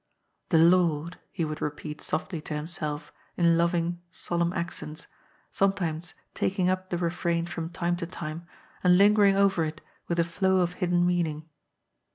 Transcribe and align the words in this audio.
"The 0.49 0.57
Lord," 0.57 1.19
he 1.31 1.45
would 1.45 1.61
repeat 1.61 2.01
softly 2.01 2.41
to 2.41 2.55
himself 2.55 3.13
in 3.37 3.55
loving, 3.55 4.01
solemn 4.11 4.51
accents, 4.53 5.05
sometimes 5.51 6.15
taking 6.33 6.69
up 6.71 6.89
the 6.89 6.97
refrain 6.97 7.45
from 7.45 7.69
time 7.69 7.95
to 7.97 8.07
time 8.07 8.47
and 8.83 8.97
lingering 8.97 9.35
over 9.35 9.63
it 9.63 9.79
with 10.07 10.17
a 10.17 10.23
flow 10.23 10.61
of 10.61 10.73
hidden 10.81 11.05
meaning. 11.05 11.47